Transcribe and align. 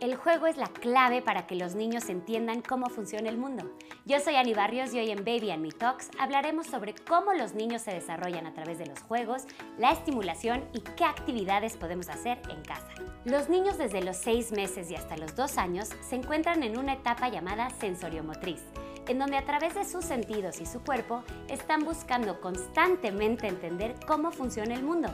El 0.00 0.14
juego 0.14 0.46
es 0.46 0.56
la 0.56 0.68
clave 0.68 1.22
para 1.22 1.48
que 1.48 1.56
los 1.56 1.74
niños 1.74 2.08
entiendan 2.08 2.62
cómo 2.62 2.88
funciona 2.88 3.28
el 3.28 3.36
mundo. 3.36 3.68
Yo 4.04 4.20
soy 4.20 4.36
Ani 4.36 4.54
Barrios 4.54 4.94
y 4.94 5.00
hoy 5.00 5.10
en 5.10 5.24
Baby 5.24 5.50
and 5.50 5.60
Me 5.60 5.72
Talks 5.72 6.08
hablaremos 6.20 6.68
sobre 6.68 6.94
cómo 6.94 7.32
los 7.32 7.54
niños 7.54 7.82
se 7.82 7.94
desarrollan 7.94 8.46
a 8.46 8.54
través 8.54 8.78
de 8.78 8.86
los 8.86 9.00
juegos, 9.00 9.42
la 9.76 9.90
estimulación 9.90 10.64
y 10.72 10.82
qué 10.82 11.04
actividades 11.04 11.76
podemos 11.76 12.08
hacer 12.10 12.40
en 12.48 12.62
casa. 12.62 12.86
Los 13.24 13.48
niños 13.48 13.76
desde 13.76 14.00
los 14.00 14.16
6 14.18 14.52
meses 14.52 14.88
y 14.88 14.94
hasta 14.94 15.16
los 15.16 15.34
2 15.34 15.58
años 15.58 15.90
se 16.08 16.14
encuentran 16.14 16.62
en 16.62 16.78
una 16.78 16.92
etapa 16.92 17.28
llamada 17.28 17.68
sensoriomotriz, 17.70 18.62
en 19.08 19.18
donde 19.18 19.36
a 19.36 19.44
través 19.44 19.74
de 19.74 19.84
sus 19.84 20.04
sentidos 20.04 20.60
y 20.60 20.66
su 20.66 20.80
cuerpo 20.80 21.24
están 21.48 21.84
buscando 21.84 22.40
constantemente 22.40 23.48
entender 23.48 23.96
cómo 24.06 24.30
funciona 24.30 24.74
el 24.74 24.84
mundo. 24.84 25.08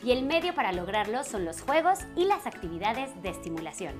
Y 0.00 0.12
el 0.12 0.24
medio 0.24 0.54
para 0.54 0.70
lograrlo 0.70 1.24
son 1.24 1.44
los 1.44 1.60
juegos 1.60 1.98
y 2.14 2.24
las 2.24 2.46
actividades 2.46 3.20
de 3.20 3.30
estimulación. 3.30 3.94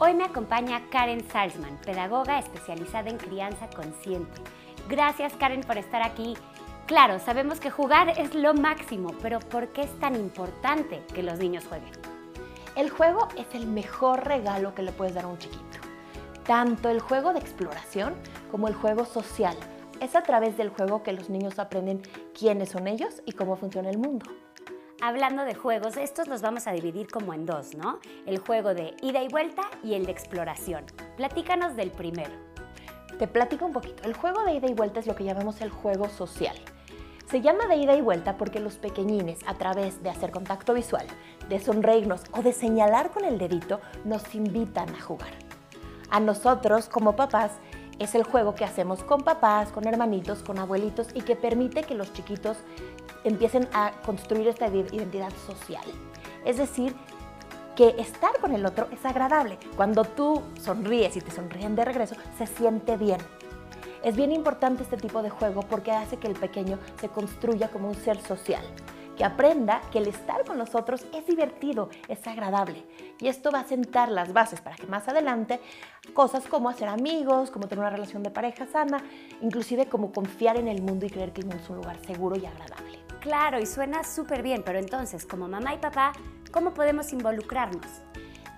Hoy 0.00 0.14
me 0.14 0.22
acompaña 0.22 0.88
Karen 0.90 1.28
Salzman, 1.28 1.76
pedagoga 1.78 2.38
especializada 2.38 3.10
en 3.10 3.16
crianza 3.16 3.68
consciente. 3.68 4.40
Gracias 4.88 5.32
Karen 5.32 5.62
por 5.62 5.76
estar 5.76 6.02
aquí. 6.02 6.36
Claro, 6.86 7.18
sabemos 7.18 7.58
que 7.58 7.72
jugar 7.72 8.10
es 8.10 8.32
lo 8.32 8.54
máximo, 8.54 9.12
pero 9.20 9.40
¿por 9.40 9.72
qué 9.72 9.80
es 9.80 9.98
tan 9.98 10.14
importante 10.14 11.02
que 11.12 11.24
los 11.24 11.40
niños 11.40 11.64
jueguen? 11.66 11.90
El 12.76 12.90
juego 12.90 13.26
es 13.36 13.52
el 13.56 13.66
mejor 13.66 14.24
regalo 14.24 14.72
que 14.72 14.82
le 14.82 14.92
puedes 14.92 15.14
dar 15.14 15.24
a 15.24 15.28
un 15.28 15.38
chiquito. 15.38 15.64
Tanto 16.46 16.90
el 16.90 17.00
juego 17.00 17.32
de 17.32 17.40
exploración 17.40 18.14
como 18.52 18.68
el 18.68 18.74
juego 18.74 19.04
social. 19.04 19.56
Es 20.00 20.14
a 20.14 20.22
través 20.22 20.56
del 20.56 20.68
juego 20.68 21.02
que 21.02 21.12
los 21.12 21.28
niños 21.28 21.58
aprenden 21.58 22.02
quiénes 22.38 22.68
son 22.68 22.86
ellos 22.86 23.20
y 23.26 23.32
cómo 23.32 23.56
funciona 23.56 23.90
el 23.90 23.98
mundo 23.98 24.26
hablando 25.00 25.44
de 25.44 25.54
juegos, 25.54 25.96
estos 25.96 26.28
los 26.28 26.42
vamos 26.42 26.66
a 26.66 26.72
dividir 26.72 27.08
como 27.08 27.34
en 27.34 27.46
dos, 27.46 27.74
¿no? 27.74 28.00
El 28.26 28.38
juego 28.38 28.74
de 28.74 28.94
ida 29.02 29.22
y 29.22 29.28
vuelta 29.28 29.62
y 29.82 29.94
el 29.94 30.06
de 30.06 30.12
exploración. 30.12 30.84
Platícanos 31.16 31.76
del 31.76 31.90
primero. 31.90 32.32
Te 33.18 33.28
platico 33.28 33.66
un 33.66 33.72
poquito. 33.72 34.02
El 34.04 34.14
juego 34.14 34.44
de 34.44 34.54
ida 34.54 34.68
y 34.68 34.74
vuelta 34.74 35.00
es 35.00 35.06
lo 35.06 35.14
que 35.14 35.24
llamamos 35.24 35.60
el 35.60 35.70
juego 35.70 36.08
social. 36.08 36.56
Se 37.30 37.40
llama 37.40 37.66
de 37.66 37.76
ida 37.76 37.94
y 37.94 38.00
vuelta 38.00 38.36
porque 38.36 38.60
los 38.60 38.78
pequeñines, 38.78 39.40
a 39.46 39.54
través 39.54 40.02
de 40.02 40.10
hacer 40.10 40.30
contacto 40.30 40.72
visual, 40.72 41.06
de 41.48 41.60
sonreírnos 41.60 42.22
o 42.32 42.42
de 42.42 42.52
señalar 42.52 43.10
con 43.10 43.24
el 43.24 43.38
dedito, 43.38 43.80
nos 44.04 44.34
invitan 44.34 44.88
a 44.94 45.00
jugar. 45.00 45.32
A 46.10 46.20
nosotros, 46.20 46.88
como 46.88 47.16
papás, 47.16 47.52
es 47.98 48.14
el 48.14 48.22
juego 48.22 48.54
que 48.54 48.64
hacemos 48.64 49.02
con 49.02 49.22
papás, 49.22 49.70
con 49.70 49.86
hermanitos, 49.86 50.42
con 50.42 50.58
abuelitos 50.58 51.08
y 51.14 51.22
que 51.22 51.36
permite 51.36 51.82
que 51.82 51.94
los 51.94 52.12
chiquitos 52.12 52.56
empiecen 53.24 53.68
a 53.72 53.92
construir 54.04 54.48
esta 54.48 54.68
identidad 54.68 55.32
social. 55.46 55.84
Es 56.44 56.56
decir, 56.58 56.94
que 57.78 57.94
estar 57.98 58.36
con 58.40 58.54
el 58.56 58.66
otro 58.66 58.88
es 58.90 59.04
agradable. 59.04 59.56
Cuando 59.76 60.04
tú 60.04 60.42
sonríes 60.60 61.16
y 61.16 61.20
te 61.20 61.30
sonríen 61.30 61.76
de 61.76 61.84
regreso, 61.84 62.16
se 62.36 62.46
siente 62.46 62.96
bien. 62.96 63.20
Es 64.02 64.16
bien 64.16 64.32
importante 64.32 64.82
este 64.82 64.96
tipo 64.96 65.22
de 65.22 65.30
juego 65.30 65.62
porque 65.62 65.92
hace 65.92 66.16
que 66.16 66.26
el 66.26 66.34
pequeño 66.34 66.78
se 67.00 67.08
construya 67.08 67.68
como 67.68 67.88
un 67.88 67.94
ser 67.94 68.20
social, 68.20 68.64
que 69.16 69.24
aprenda 69.24 69.80
que 69.92 69.98
el 69.98 70.08
estar 70.08 70.44
con 70.44 70.58
los 70.58 70.74
otros 70.74 71.06
es 71.14 71.26
divertido, 71.26 71.88
es 72.08 72.26
agradable. 72.26 72.84
Y 73.20 73.28
esto 73.28 73.52
va 73.52 73.60
a 73.60 73.64
sentar 73.64 74.08
las 74.08 74.32
bases 74.32 74.60
para 74.60 74.74
que 74.74 74.88
más 74.88 75.06
adelante 75.06 75.60
cosas 76.14 76.46
como 76.46 76.68
hacer 76.68 76.88
amigos, 76.88 77.52
como 77.52 77.68
tener 77.68 77.80
una 77.80 77.90
relación 77.90 78.24
de 78.24 78.30
pareja 78.30 78.66
sana, 78.66 79.04
inclusive 79.40 79.86
como 79.86 80.10
confiar 80.10 80.56
en 80.56 80.66
el 80.66 80.82
mundo 80.82 81.06
y 81.06 81.10
creer 81.10 81.32
que 81.32 81.42
el 81.42 81.46
mundo 81.46 81.62
es 81.62 81.70
un 81.70 81.76
lugar 81.76 81.98
seguro 82.04 82.36
y 82.36 82.44
agradable. 82.46 83.07
Claro, 83.20 83.58
y 83.58 83.66
suena 83.66 84.04
súper 84.04 84.42
bien, 84.42 84.62
pero 84.64 84.78
entonces, 84.78 85.26
como 85.26 85.48
mamá 85.48 85.74
y 85.74 85.78
papá, 85.78 86.12
¿cómo 86.52 86.72
podemos 86.72 87.12
involucrarnos? 87.12 87.86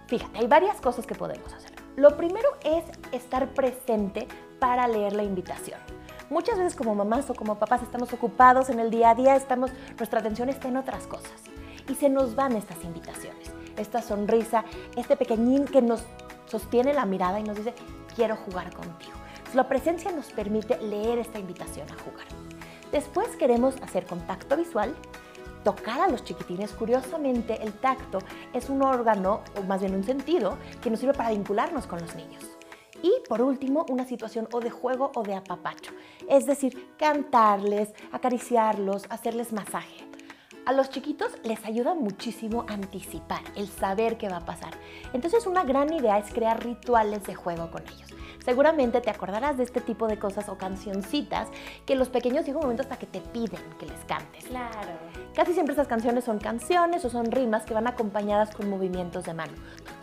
Fíjate, 0.07 0.39
hay 0.39 0.47
varias 0.47 0.81
cosas 0.81 1.07
que 1.07 1.15
podemos 1.15 1.53
hacer. 1.53 1.71
Lo 1.97 2.17
primero 2.17 2.49
es 2.63 2.85
estar 3.13 3.49
presente 3.55 4.29
para 4.59 4.87
leer 4.87 5.15
la 5.15 5.23
invitación. 5.23 5.79
Muchas 6.29 6.59
veces 6.59 6.77
como 6.77 6.95
mamás 6.95 7.29
o 7.31 7.35
como 7.35 7.59
papás 7.59 7.83
estamos 7.83 8.13
ocupados 8.13 8.71
en 8.71 8.81
el 8.81 8.91
día 8.91 9.11
a 9.11 9.15
día, 9.15 9.35
estamos, 9.35 9.73
nuestra 9.99 10.21
atención 10.21 10.49
está 10.49 10.69
en 10.69 10.77
otras 10.77 11.07
cosas 11.07 11.33
y 11.89 11.95
se 11.95 12.09
nos 12.09 12.37
van 12.37 12.55
estas 12.55 12.85
invitaciones, 12.85 13.51
esta 13.77 14.01
sonrisa, 14.01 14.65
este 14.97 15.17
pequeñín 15.17 15.65
que 15.65 15.83
nos 15.83 16.05
sostiene 16.47 16.95
la 16.95 17.07
mirada 17.07 17.41
y 17.41 17.43
nos 17.43 17.57
dice, 17.57 17.75
quiero 18.15 18.37
jugar 18.37 18.75
contigo. 18.75 19.13
La 19.55 19.69
presencia 19.69 20.13
nos 20.13 20.31
permite 20.31 20.79
leer 20.79 21.19
esta 21.19 21.39
invitación 21.39 21.89
a 21.91 21.99
jugar. 22.03 22.27
Después 22.93 23.29
queremos 23.37 23.81
hacer 23.83 24.05
contacto 24.05 24.57
visual, 24.57 24.95
tocar 25.65 26.01
a 26.01 26.09
los 26.09 26.25
chiquitines. 26.25 26.73
Curiosamente, 26.73 27.63
el 27.63 27.73
tacto 27.73 28.19
es 28.53 28.69
un 28.69 28.83
órgano, 28.83 29.43
o 29.57 29.63
más 29.63 29.81
bien 29.81 29.95
un 29.95 30.05
sentido, 30.05 30.57
que 30.83 30.91
nos 30.91 31.01
sirve 31.01 31.15
para 31.15 31.31
vincularnos 31.31 31.87
con 31.87 32.01
los 32.01 32.15
niños. 32.15 32.45
Y 33.03 33.13
por 33.29 33.41
último, 33.41 33.87
una 33.89 34.05
situación 34.05 34.49
o 34.53 34.61
de 34.61 34.71
juego 34.71 35.11
o 35.15 35.23
de 35.23 35.35
apapacho, 35.35 35.93
es 36.29 36.47
decir, 36.47 36.95
cantarles, 36.99 37.95
acariciarlos, 38.13 39.05
hacerles 39.09 39.53
masaje. 39.53 40.11
A 40.67 40.73
los 40.73 40.91
chiquitos 40.91 41.33
les 41.43 41.65
ayuda 41.65 41.95
muchísimo 41.95 42.67
anticipar, 42.69 43.41
el 43.57 43.69
saber 43.69 44.19
qué 44.19 44.29
va 44.29 44.39
a 44.39 44.45
pasar. 44.45 44.75
Entonces 45.15 45.47
una 45.47 45.65
gran 45.65 45.93
idea 45.93 46.19
es 46.19 46.33
crear 46.33 46.63
rituales 46.63 47.25
de 47.27 47.35
juego 47.35 47.71
con 47.71 47.83
ellos. 47.89 48.11
Seguramente 48.51 49.01
te 49.01 49.11
acordarás 49.11 49.59
de 49.59 49.63
este 49.63 49.81
tipo 49.81 50.09
de 50.09 50.19
cosas 50.19 50.49
o 50.49 50.59
cancioncitas 50.59 51.47
que 51.87 51.95
los 51.95 52.09
pequeños 52.09 52.45
llegan 52.45 52.57
un 52.57 52.63
momento 52.63 52.83
hasta 52.83 52.99
que 52.99 53.07
te 53.07 53.21
piden 53.21 53.61
que 53.79 53.87
les 53.87 54.05
cantes. 54.07 54.45
Claro. 54.47 54.91
Casi 55.37 55.53
siempre 55.53 55.73
estas 55.73 55.87
canciones 55.87 56.25
son 56.25 56.41
canciones 56.41 57.05
o 57.05 57.11
son 57.11 57.31
rimas 57.31 57.63
que 57.63 57.75
van 57.75 57.87
acompañadas 57.87 58.53
con 58.53 58.69
movimientos 58.69 59.23
de 59.23 59.35
mano. 59.35 59.53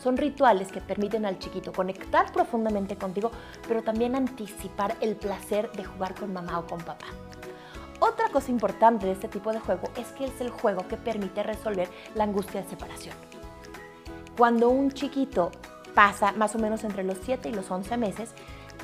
Son 0.01 0.15
rituales 0.15 0.71
que 0.71 0.79
permiten 0.79 1.25
al 1.25 1.39
chiquito 1.39 1.73
conectar 1.73 2.31
profundamente 2.31 2.95
contigo, 2.95 3.31
pero 3.67 3.83
también 3.83 4.15
anticipar 4.15 4.95
el 5.01 5.17
placer 5.17 5.69
de 5.73 5.83
jugar 5.83 6.15
con 6.15 6.31
mamá 6.31 6.59
o 6.59 6.67
con 6.67 6.79
papá. 6.79 7.07
Otra 7.99 8.29
cosa 8.29 8.49
importante 8.49 9.07
de 9.07 9.11
este 9.11 9.27
tipo 9.27 9.51
de 9.51 9.59
juego 9.59 9.89
es 9.97 10.07
que 10.13 10.23
es 10.23 10.39
el 10.39 10.51
juego 10.51 10.87
que 10.87 10.95
permite 10.95 11.43
resolver 11.43 11.89
la 12.15 12.23
angustia 12.23 12.61
de 12.61 12.69
separación. 12.69 13.17
Cuando 14.37 14.69
un 14.69 14.89
chiquito 14.91 15.51
pasa 15.97 16.31
más 16.33 16.53
o 16.53 16.59
menos 16.59 16.83
entre 16.83 17.03
los 17.03 17.17
7 17.23 17.49
y 17.49 17.53
los 17.53 17.71
11 17.71 17.97
meses, 17.97 18.29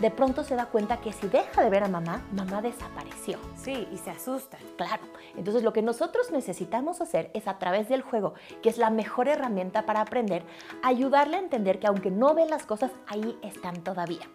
de 0.01 0.09
pronto 0.09 0.44
se 0.44 0.56
da 0.56 0.66
cuenta 0.66 0.97
que 0.97 1.13
si 1.13 1.28
deja 1.28 1.62
de 1.62 1.69
ver 1.69 1.84
a 1.84 1.88
mamá, 1.88 2.24
mamá 2.31 2.59
desapareció. 2.63 3.38
Sí, 3.56 3.88
y 3.91 3.97
se 3.97 4.09
asusta. 4.09 4.57
Claro. 4.78 5.03
Entonces 5.38 5.62
lo 5.62 5.74
que 5.74 5.84
nosotros 5.84 6.31
necesitamos 6.31 7.01
hacer 7.01 7.29
es 7.35 7.47
a 7.47 7.59
través 7.59 7.88
del 7.88 8.01
juego, 8.01 8.34
que 8.63 8.69
es 8.69 8.79
la 8.79 8.90
mejor 8.90 9.28
herramienta 9.28 9.85
para 9.85 10.01
aprender, 10.01 10.44
ayudarle 10.81 11.35
a 11.38 11.41
entender 11.41 11.78
que 11.78 11.85
aunque 11.85 12.09
no 12.09 12.34
ve 12.34 12.47
las 12.47 12.66
cosas, 12.66 12.90
ahí 13.06 13.38
están 13.44 13.84
todavía. 13.84 14.28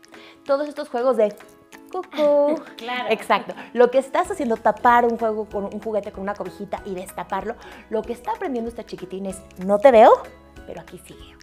Todos 0.44 0.68
estos 0.68 0.88
juegos 0.88 1.16
de 1.16 1.34
cucú. 1.90 2.62
claro. 2.76 3.08
Exacto. 3.10 3.54
Lo 3.72 3.90
que 3.90 3.98
estás 3.98 4.30
haciendo, 4.30 4.56
tapar 4.56 5.04
un 5.04 5.18
juego 5.18 5.48
con 5.48 5.64
un 5.64 5.80
juguete 5.80 6.12
con 6.12 6.22
una 6.22 6.36
cobijita 6.36 6.80
y 6.84 6.94
destaparlo, 6.94 7.56
lo 7.90 8.02
que 8.02 8.12
está 8.12 8.30
aprendiendo 8.30 8.68
este 8.68 8.86
chiquitín 8.86 9.26
es, 9.26 9.42
no 9.66 9.80
te 9.80 9.90
veo, 9.90 10.12
pero 10.64 10.80
aquí 10.80 10.98
sigue 10.98 11.38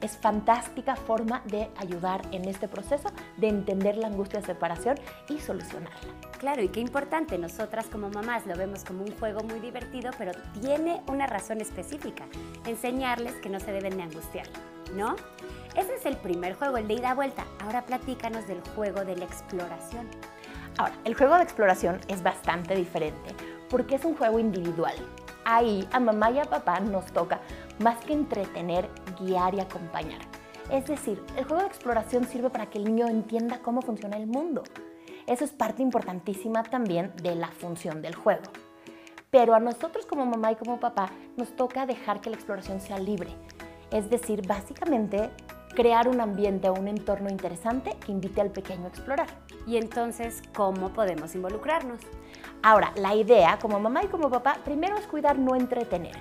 es 0.00 0.16
fantástica 0.16 0.96
forma 0.96 1.42
de 1.46 1.70
ayudar 1.76 2.22
en 2.32 2.46
este 2.46 2.68
proceso 2.68 3.08
de 3.36 3.48
entender 3.48 3.96
la 3.96 4.08
angustia 4.08 4.40
de 4.40 4.46
separación 4.46 4.96
y 5.28 5.38
solucionarla. 5.38 6.12
Claro, 6.38 6.62
y 6.62 6.68
qué 6.68 6.80
importante, 6.80 7.38
nosotras 7.38 7.86
como 7.86 8.10
mamás 8.10 8.46
lo 8.46 8.56
vemos 8.56 8.84
como 8.84 9.04
un 9.04 9.16
juego 9.18 9.42
muy 9.42 9.60
divertido, 9.60 10.10
pero 10.18 10.32
tiene 10.60 11.02
una 11.08 11.26
razón 11.26 11.60
específica, 11.60 12.24
enseñarles 12.66 13.34
que 13.36 13.48
no 13.48 13.60
se 13.60 13.72
deben 13.72 13.96
de 13.96 14.02
angustiar, 14.02 14.46
¿no? 14.94 15.16
Ese 15.74 15.94
es 15.94 16.06
el 16.06 16.16
primer 16.16 16.54
juego, 16.54 16.78
el 16.78 16.88
de 16.88 16.94
ida 16.94 17.10
a 17.10 17.14
vuelta. 17.14 17.44
Ahora 17.60 17.84
platícanos 17.84 18.46
del 18.46 18.60
juego 18.74 19.04
de 19.04 19.16
la 19.16 19.24
exploración. 19.24 20.08
Ahora, 20.78 20.94
el 21.04 21.14
juego 21.14 21.36
de 21.36 21.42
exploración 21.42 22.00
es 22.08 22.22
bastante 22.22 22.74
diferente 22.74 23.34
porque 23.68 23.96
es 23.96 24.04
un 24.04 24.16
juego 24.16 24.38
individual. 24.38 24.94
Ahí 25.44 25.86
a 25.92 26.00
mamá 26.00 26.30
y 26.30 26.38
a 26.38 26.44
papá 26.44 26.80
nos 26.80 27.06
toca 27.12 27.40
más 27.78 27.98
que 28.04 28.12
entretener, 28.12 28.88
guiar 29.18 29.54
y 29.54 29.60
acompañar. 29.60 30.20
Es 30.70 30.86
decir, 30.86 31.22
el 31.36 31.44
juego 31.44 31.62
de 31.62 31.68
exploración 31.68 32.24
sirve 32.24 32.50
para 32.50 32.66
que 32.66 32.78
el 32.78 32.84
niño 32.84 33.06
entienda 33.06 33.60
cómo 33.60 33.82
funciona 33.82 34.16
el 34.16 34.26
mundo. 34.26 34.62
Eso 35.26 35.44
es 35.44 35.52
parte 35.52 35.82
importantísima 35.82 36.62
también 36.62 37.12
de 37.22 37.34
la 37.34 37.48
función 37.48 38.02
del 38.02 38.14
juego. 38.14 38.42
Pero 39.30 39.54
a 39.54 39.60
nosotros 39.60 40.06
como 40.06 40.24
mamá 40.24 40.52
y 40.52 40.56
como 40.56 40.80
papá 40.80 41.10
nos 41.36 41.54
toca 41.54 41.86
dejar 41.86 42.20
que 42.20 42.30
la 42.30 42.36
exploración 42.36 42.80
sea 42.80 42.98
libre. 42.98 43.30
Es 43.90 44.08
decir, 44.10 44.46
básicamente 44.46 45.30
crear 45.74 46.08
un 46.08 46.20
ambiente 46.20 46.68
o 46.68 46.74
un 46.74 46.88
entorno 46.88 47.28
interesante 47.28 47.96
que 48.04 48.10
invite 48.10 48.40
al 48.40 48.50
pequeño 48.50 48.86
a 48.86 48.88
explorar. 48.88 49.28
Y 49.66 49.76
entonces, 49.76 50.42
¿cómo 50.54 50.92
podemos 50.92 51.34
involucrarnos? 51.34 52.00
Ahora, 52.62 52.92
la 52.96 53.14
idea 53.14 53.58
como 53.60 53.78
mamá 53.78 54.02
y 54.04 54.08
como 54.08 54.30
papá, 54.30 54.58
primero 54.64 54.96
es 54.96 55.06
cuidar 55.06 55.38
no 55.38 55.54
entretener. 55.54 56.16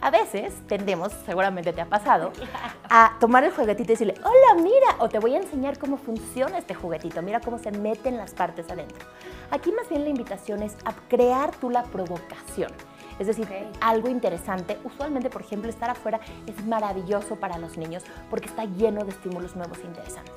A 0.00 0.10
veces 0.10 0.54
tendemos, 0.66 1.12
seguramente 1.24 1.72
te 1.72 1.80
ha 1.80 1.86
pasado, 1.86 2.32
a 2.90 3.16
tomar 3.20 3.44
el 3.44 3.52
juguetito 3.52 3.92
y 3.92 3.94
decirle, 3.94 4.14
hola, 4.18 4.62
mira, 4.62 4.96
o 4.98 5.08
te 5.08 5.18
voy 5.18 5.34
a 5.34 5.38
enseñar 5.38 5.78
cómo 5.78 5.96
funciona 5.96 6.58
este 6.58 6.74
juguetito, 6.74 7.22
mira 7.22 7.40
cómo 7.40 7.58
se 7.58 7.70
meten 7.70 8.16
las 8.16 8.34
partes 8.34 8.70
adentro. 8.70 9.06
Aquí 9.50 9.72
más 9.72 9.88
bien 9.88 10.04
la 10.04 10.10
invitación 10.10 10.62
es 10.62 10.76
a 10.84 10.92
crear 11.08 11.50
tú 11.56 11.70
la 11.70 11.84
provocación. 11.84 12.72
Es 13.18 13.26
decir, 13.28 13.48
algo 13.80 14.08
interesante. 14.08 14.78
Usualmente, 14.84 15.30
por 15.30 15.40
ejemplo, 15.40 15.70
estar 15.70 15.88
afuera 15.88 16.20
es 16.46 16.66
maravilloso 16.66 17.36
para 17.36 17.58
los 17.58 17.78
niños 17.78 18.04
porque 18.28 18.46
está 18.46 18.64
lleno 18.64 19.04
de 19.04 19.10
estímulos 19.10 19.56
nuevos 19.56 19.78
e 19.78 19.86
interesantes. 19.86 20.34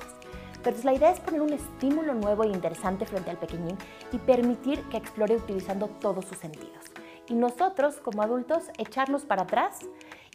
Entonces 0.60 0.84
la 0.84 0.92
idea 0.92 1.10
es 1.10 1.20
poner 1.20 1.40
un 1.40 1.54
estímulo 1.54 2.14
nuevo 2.14 2.44
e 2.44 2.48
interesante 2.48 3.06
frente 3.06 3.30
al 3.30 3.38
pequeñín 3.38 3.78
y 4.12 4.18
permitir 4.18 4.82
que 4.90 4.98
explore 4.98 5.36
utilizando 5.36 5.88
todos 5.88 6.26
sus 6.26 6.36
sentidos. 6.36 6.89
Y 7.30 7.34
nosotros, 7.34 7.96
como 8.02 8.20
adultos, 8.20 8.64
echarnos 8.76 9.24
para 9.24 9.44
atrás 9.44 9.78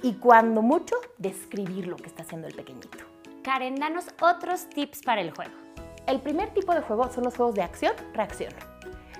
y 0.01 0.13
cuando 0.13 0.63
mucho, 0.63 0.95
describir 1.19 1.85
lo 1.85 1.97
que 1.97 2.07
está 2.07 2.23
haciendo 2.23 2.47
el 2.47 2.55
pequeñito. 2.55 2.97
Karen, 3.43 3.75
danos 3.75 4.05
otros 4.19 4.67
tips 4.69 5.03
para 5.03 5.21
el 5.21 5.29
juego. 5.29 5.53
El 6.07 6.21
primer 6.21 6.51
tipo 6.55 6.73
de 6.73 6.81
juego 6.81 7.11
son 7.11 7.25
los 7.25 7.35
juegos 7.35 7.53
de 7.53 7.61
acción-reacción. 7.61 8.53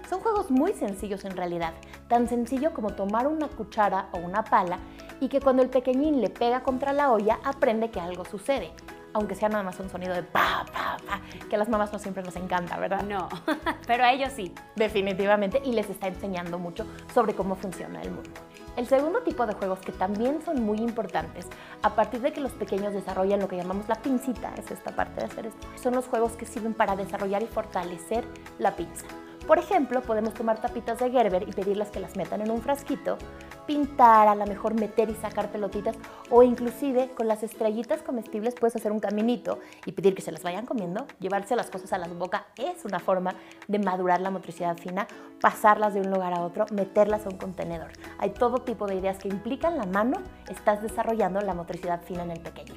Son 0.10 0.20
juegos 0.22 0.50
muy 0.50 0.74
sencillos 0.74 1.26
en 1.26 1.36
realidad, 1.36 1.74
tan 2.08 2.28
sencillo 2.28 2.74
como 2.74 2.96
tomar 2.96 3.28
una 3.28 3.48
cuchara 3.50 4.10
o 4.14 4.18
una 4.18 4.44
pala 4.44 4.80
y 5.20 5.28
que 5.28 5.42
cuando 5.42 5.62
el 5.62 5.70
pequeñín 5.70 6.22
le 6.22 6.30
pega 6.30 6.64
contra 6.64 6.94
la 6.94 7.12
olla 7.12 7.40
aprende 7.44 7.92
que 7.92 8.00
algo 8.00 8.26
sucede 8.26 8.72
aunque 9.16 9.34
sea 9.34 9.48
nada 9.48 9.64
más 9.64 9.80
un 9.80 9.90
sonido 9.90 10.14
de 10.14 10.24
pa, 10.24 10.66
pa, 10.74 10.85
pa, 10.98 11.22
que 11.50 11.56
a 11.56 11.60
las 11.60 11.70
mamás 11.70 11.92
no 11.94 12.00
siempre 12.00 12.24
nos 12.24 12.36
encanta, 12.36 12.78
¿verdad? 12.78 13.04
No, 13.04 13.30
pero 13.88 14.04
a 14.04 14.14
ellos 14.14 14.32
sí. 14.36 14.54
Definitivamente, 14.76 15.62
y 15.64 15.74
les 15.74 15.90
está 15.90 16.08
enseñando 16.08 16.60
mucho 16.60 16.86
sobre 17.14 17.34
cómo 17.34 17.56
funciona 17.56 18.02
el 18.02 18.12
mundo. 18.12 18.32
El 18.76 18.88
segundo 18.88 19.22
tipo 19.22 19.46
de 19.46 19.54
juegos 19.54 19.80
que 19.80 19.94
también 19.94 20.42
son 20.44 20.62
muy 20.62 20.80
importantes, 20.80 21.48
a 21.82 21.96
partir 21.96 22.22
de 22.22 22.34
que 22.34 22.42
los 22.42 22.52
pequeños 22.52 22.94
desarrollan 22.94 23.40
lo 23.40 23.48
que 23.48 23.56
llamamos 23.56 23.88
la 23.88 23.96
pincita, 23.96 24.54
es 24.58 24.70
esta 24.70 24.94
parte 24.94 25.22
de 25.22 25.28
hacer 25.28 25.46
esto, 25.46 25.68
son 25.82 25.96
los 25.96 26.08
juegos 26.08 26.34
que 26.34 26.46
sirven 26.46 26.74
para 26.74 26.96
desarrollar 26.98 27.42
y 27.42 27.48
fortalecer 27.48 28.26
la 28.60 28.76
pinza. 28.76 29.06
Por 29.48 29.60
ejemplo, 29.60 30.02
podemos 30.02 30.34
tomar 30.34 30.60
tapitas 30.60 31.00
de 31.00 31.12
Gerber 31.12 31.48
y 31.48 31.52
pedirles 31.52 31.90
que 31.90 32.00
las 32.00 32.18
metan 32.18 32.42
en 32.42 32.50
un 32.50 32.62
frasquito, 32.62 33.18
pintar, 33.66 34.28
a 34.28 34.36
lo 34.36 34.46
mejor 34.46 34.74
meter 34.74 35.10
y 35.10 35.16
sacar 35.16 35.52
pelotitas 35.52 35.96
o 36.30 36.44
inclusive 36.44 37.12
con 37.16 37.28
las 37.28 37.44
estrellitas 37.44 38.02
comestibles 38.02 38.56
puedes 38.56 38.76
hacer 38.76 38.92
un 38.92 39.00
caminito 39.00 39.60
y 39.86 39.92
pedir 39.92 40.16
que 40.16 40.22
se 40.22 40.32
las 40.32 40.44
vayan 40.44 40.66
comiendo, 40.66 41.06
llevarse 41.20 41.56
las 41.56 41.70
cosas 41.70 41.94
a 41.94 41.98
la 41.98 42.08
boca 42.08 42.46
es 42.58 42.86
una 42.86 43.00
forma 43.00 43.36
de 43.68 43.80
madurar 43.80 44.22
la 44.22 44.32
motricidad 44.32 44.78
fina, 44.78 45.08
pasarlas 45.42 45.94
de 45.94 46.02
un 46.02 46.12
lugar 46.12 46.34
a 46.34 46.42
otro, 46.42 46.66
meterlas 46.72 47.26
a 47.26 47.30
un 47.30 47.38
contenedor. 47.38 47.92
Hay 48.20 48.32
todo 48.32 48.60
tipo 48.60 48.88
de 48.88 48.96
ideas 48.96 49.18
que 49.18 49.28
implican 49.28 49.78
la 49.78 49.86
mano, 49.86 50.22
estás 50.50 50.82
desarrollando 50.82 51.42
la 51.42 51.54
motricidad 51.54 52.02
fina 52.02 52.24
en 52.24 52.32
el 52.32 52.40
pequeño. 52.40 52.76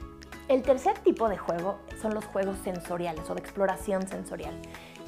El 0.49 0.63
tercer 0.63 0.99
tipo 1.01 1.29
de 1.29 1.37
juego 1.37 1.79
son 2.01 2.15
los 2.15 2.25
juegos 2.25 2.57
sensoriales 2.65 3.29
o 3.29 3.35
de 3.35 3.41
exploración 3.41 4.09
sensorial. 4.09 4.59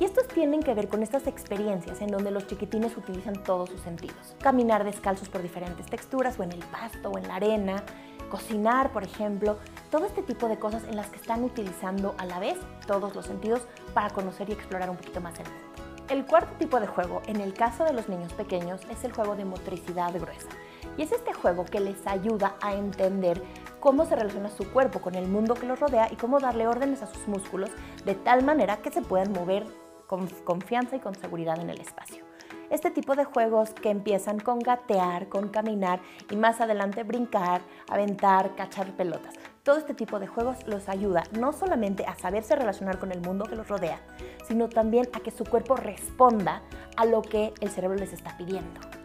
Y 0.00 0.04
estos 0.04 0.26
tienen 0.28 0.62
que 0.62 0.72
ver 0.72 0.88
con 0.88 1.02
estas 1.02 1.26
experiencias 1.26 2.00
en 2.00 2.08
donde 2.08 2.30
los 2.30 2.46
chiquitines 2.46 2.96
utilizan 2.96 3.34
todos 3.42 3.68
sus 3.68 3.82
sentidos. 3.82 4.34
Caminar 4.40 4.82
descalzos 4.82 5.28
por 5.28 5.42
diferentes 5.42 5.84
texturas 5.84 6.40
o 6.40 6.42
en 6.42 6.52
el 6.52 6.64
pasto 6.64 7.10
o 7.10 7.18
en 7.18 7.28
la 7.28 7.34
arena, 7.34 7.84
cocinar, 8.30 8.92
por 8.92 9.04
ejemplo, 9.04 9.58
todo 9.90 10.06
este 10.06 10.22
tipo 10.22 10.48
de 10.48 10.58
cosas 10.58 10.84
en 10.84 10.96
las 10.96 11.08
que 11.08 11.16
están 11.16 11.44
utilizando 11.44 12.14
a 12.16 12.24
la 12.24 12.38
vez 12.38 12.56
todos 12.86 13.14
los 13.14 13.26
sentidos 13.26 13.60
para 13.92 14.08
conocer 14.08 14.48
y 14.48 14.52
explorar 14.52 14.88
un 14.88 14.96
poquito 14.96 15.20
más 15.20 15.38
el 15.38 15.44
mundo. 15.44 15.68
El 16.08 16.24
cuarto 16.24 16.54
tipo 16.58 16.80
de 16.80 16.86
juego, 16.86 17.20
en 17.26 17.42
el 17.42 17.52
caso 17.52 17.84
de 17.84 17.92
los 17.92 18.08
niños 18.08 18.32
pequeños, 18.32 18.80
es 18.90 19.04
el 19.04 19.12
juego 19.12 19.36
de 19.36 19.44
motricidad 19.44 20.14
gruesa. 20.14 20.48
Y 20.96 21.02
es 21.02 21.12
este 21.12 21.34
juego 21.34 21.66
que 21.66 21.78
les 21.78 22.06
ayuda 22.06 22.56
a 22.62 22.74
entender 22.74 23.42
cómo 23.80 24.06
se 24.06 24.16
relaciona 24.16 24.48
su 24.48 24.66
cuerpo 24.72 25.00
con 25.00 25.14
el 25.14 25.28
mundo 25.28 25.54
que 25.54 25.66
los 25.66 25.78
rodea 25.78 26.08
y 26.10 26.16
cómo 26.16 26.40
darle 26.40 26.66
órdenes 26.66 27.02
a 27.02 27.06
sus 27.06 27.28
músculos 27.28 27.70
de 28.06 28.14
tal 28.14 28.42
manera 28.44 28.78
que 28.78 28.90
se 28.90 29.02
puedan 29.02 29.32
mover 29.32 29.66
con 30.10 30.26
confianza 30.42 30.96
y 30.96 30.98
con 30.98 31.14
seguridad 31.14 31.60
en 31.60 31.70
el 31.70 31.80
espacio. 31.80 32.24
Este 32.68 32.90
tipo 32.90 33.14
de 33.14 33.24
juegos 33.24 33.70
que 33.70 33.90
empiezan 33.90 34.40
con 34.40 34.58
gatear, 34.58 35.28
con 35.28 35.50
caminar 35.50 36.00
y 36.28 36.36
más 36.36 36.60
adelante 36.60 37.04
brincar, 37.04 37.60
aventar, 37.88 38.56
cachar 38.56 38.90
pelotas. 38.96 39.36
Todo 39.62 39.78
este 39.78 39.94
tipo 39.94 40.18
de 40.18 40.26
juegos 40.26 40.66
los 40.66 40.88
ayuda 40.88 41.22
no 41.38 41.52
solamente 41.52 42.06
a 42.06 42.16
saberse 42.16 42.56
relacionar 42.56 42.98
con 42.98 43.12
el 43.12 43.20
mundo 43.20 43.44
que 43.44 43.54
los 43.54 43.68
rodea, 43.68 44.00
sino 44.48 44.68
también 44.68 45.08
a 45.12 45.20
que 45.20 45.30
su 45.30 45.44
cuerpo 45.44 45.76
responda 45.76 46.62
a 46.96 47.04
lo 47.04 47.22
que 47.22 47.54
el 47.60 47.70
cerebro 47.70 47.96
les 47.96 48.12
está 48.12 48.36
pidiendo. 48.36 48.99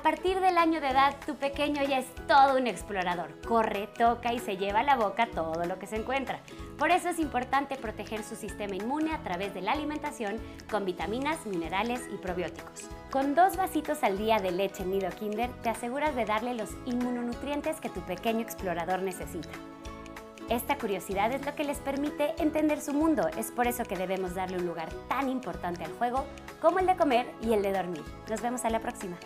A 0.00 0.02
partir 0.02 0.40
del 0.40 0.56
año 0.56 0.80
de 0.80 0.88
edad, 0.88 1.14
tu 1.26 1.34
pequeño 1.34 1.84
ya 1.84 1.98
es 1.98 2.06
todo 2.26 2.56
un 2.56 2.66
explorador. 2.66 3.38
Corre, 3.46 3.86
toca 3.86 4.32
y 4.32 4.38
se 4.38 4.56
lleva 4.56 4.80
a 4.80 4.82
la 4.82 4.96
boca 4.96 5.26
todo 5.26 5.66
lo 5.66 5.78
que 5.78 5.86
se 5.86 5.96
encuentra. 5.96 6.40
Por 6.78 6.90
eso 6.90 7.10
es 7.10 7.18
importante 7.18 7.76
proteger 7.76 8.22
su 8.22 8.34
sistema 8.34 8.74
inmune 8.74 9.12
a 9.12 9.22
través 9.22 9.52
de 9.52 9.60
la 9.60 9.72
alimentación 9.72 10.38
con 10.70 10.86
vitaminas, 10.86 11.44
minerales 11.44 12.00
y 12.10 12.16
probióticos. 12.16 12.88
Con 13.10 13.34
dos 13.34 13.58
vasitos 13.58 14.02
al 14.02 14.16
día 14.16 14.38
de 14.38 14.52
leche 14.52 14.86
nido 14.86 15.10
Kinder, 15.10 15.50
te 15.62 15.68
aseguras 15.68 16.16
de 16.16 16.24
darle 16.24 16.54
los 16.54 16.70
inmunonutrientes 16.86 17.78
que 17.78 17.90
tu 17.90 18.00
pequeño 18.00 18.40
explorador 18.40 19.02
necesita. 19.02 19.50
Esta 20.48 20.78
curiosidad 20.78 21.30
es 21.30 21.44
lo 21.44 21.54
que 21.54 21.64
les 21.64 21.78
permite 21.78 22.32
entender 22.38 22.80
su 22.80 22.94
mundo. 22.94 23.28
Es 23.36 23.50
por 23.50 23.66
eso 23.66 23.84
que 23.84 23.98
debemos 23.98 24.34
darle 24.34 24.56
un 24.56 24.66
lugar 24.66 24.88
tan 25.10 25.28
importante 25.28 25.84
al 25.84 25.92
juego 25.92 26.24
como 26.58 26.78
el 26.78 26.86
de 26.86 26.96
comer 26.96 27.26
y 27.42 27.52
el 27.52 27.60
de 27.60 27.74
dormir. 27.74 28.02
Nos 28.30 28.40
vemos 28.40 28.64
a 28.64 28.70
la 28.70 28.80
próxima. 28.80 29.18